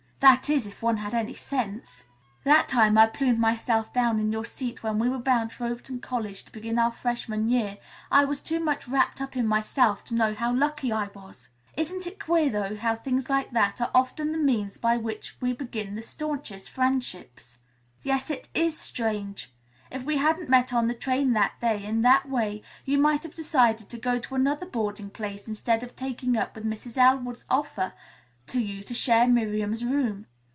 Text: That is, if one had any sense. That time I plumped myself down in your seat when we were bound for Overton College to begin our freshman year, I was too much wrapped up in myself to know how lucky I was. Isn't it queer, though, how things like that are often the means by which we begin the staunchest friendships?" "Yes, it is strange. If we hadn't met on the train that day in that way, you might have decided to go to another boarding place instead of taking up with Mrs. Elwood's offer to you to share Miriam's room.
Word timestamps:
That 0.21 0.51
is, 0.51 0.67
if 0.67 0.83
one 0.83 0.97
had 0.97 1.15
any 1.15 1.33
sense. 1.33 2.03
That 2.43 2.67
time 2.69 2.95
I 2.95 3.07
plumped 3.07 3.39
myself 3.39 3.91
down 3.91 4.19
in 4.19 4.31
your 4.31 4.45
seat 4.45 4.83
when 4.83 4.99
we 4.99 5.09
were 5.09 5.17
bound 5.17 5.51
for 5.51 5.65
Overton 5.65 5.99
College 5.99 6.45
to 6.45 6.51
begin 6.51 6.77
our 6.77 6.91
freshman 6.91 7.49
year, 7.49 7.79
I 8.11 8.25
was 8.25 8.43
too 8.43 8.59
much 8.59 8.87
wrapped 8.87 9.19
up 9.19 9.35
in 9.35 9.47
myself 9.47 10.03
to 10.05 10.13
know 10.15 10.35
how 10.35 10.53
lucky 10.53 10.91
I 10.93 11.07
was. 11.07 11.49
Isn't 11.75 12.05
it 12.05 12.23
queer, 12.23 12.51
though, 12.51 12.75
how 12.75 12.95
things 12.97 13.31
like 13.31 13.49
that 13.53 13.81
are 13.81 13.89
often 13.95 14.31
the 14.31 14.37
means 14.37 14.77
by 14.77 14.95
which 14.95 15.35
we 15.41 15.53
begin 15.53 15.95
the 15.95 16.03
staunchest 16.03 16.69
friendships?" 16.69 17.57
"Yes, 18.03 18.29
it 18.29 18.47
is 18.53 18.77
strange. 18.77 19.51
If 19.89 20.03
we 20.03 20.17
hadn't 20.17 20.49
met 20.51 20.71
on 20.71 20.87
the 20.87 20.93
train 20.93 21.33
that 21.33 21.59
day 21.59 21.83
in 21.83 22.03
that 22.03 22.29
way, 22.29 22.61
you 22.85 22.99
might 22.99 23.23
have 23.23 23.33
decided 23.33 23.89
to 23.89 23.97
go 23.97 24.19
to 24.19 24.35
another 24.35 24.67
boarding 24.67 25.09
place 25.09 25.47
instead 25.47 25.81
of 25.81 25.95
taking 25.95 26.37
up 26.37 26.53
with 26.53 26.63
Mrs. 26.63 26.95
Elwood's 26.97 27.43
offer 27.49 27.93
to 28.47 28.59
you 28.59 28.83
to 28.83 28.93
share 28.93 29.27
Miriam's 29.27 29.85
room. 29.85 30.25